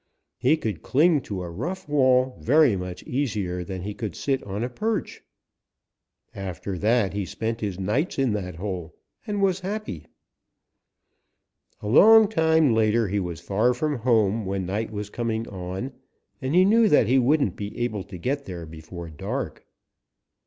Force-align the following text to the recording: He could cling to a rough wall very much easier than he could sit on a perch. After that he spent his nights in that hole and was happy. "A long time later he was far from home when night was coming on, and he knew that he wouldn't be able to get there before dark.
He 0.39 0.57
could 0.57 0.81
cling 0.81 1.21
to 1.21 1.43
a 1.43 1.49
rough 1.51 1.87
wall 1.87 2.35
very 2.39 2.75
much 2.75 3.03
easier 3.03 3.63
than 3.63 3.83
he 3.83 3.93
could 3.93 4.15
sit 4.15 4.41
on 4.41 4.63
a 4.63 4.67
perch. 4.67 5.21
After 6.33 6.75
that 6.79 7.13
he 7.13 7.23
spent 7.23 7.61
his 7.61 7.79
nights 7.79 8.17
in 8.17 8.33
that 8.33 8.55
hole 8.55 8.95
and 9.27 9.43
was 9.43 9.59
happy. 9.59 10.07
"A 11.83 11.87
long 11.87 12.27
time 12.27 12.73
later 12.73 13.09
he 13.09 13.19
was 13.19 13.41
far 13.41 13.75
from 13.75 13.97
home 13.99 14.43
when 14.43 14.65
night 14.65 14.89
was 14.91 15.11
coming 15.11 15.47
on, 15.49 15.93
and 16.41 16.55
he 16.55 16.65
knew 16.65 16.89
that 16.89 17.05
he 17.05 17.19
wouldn't 17.19 17.55
be 17.55 17.77
able 17.77 18.03
to 18.05 18.17
get 18.17 18.45
there 18.45 18.65
before 18.65 19.07
dark. 19.11 19.67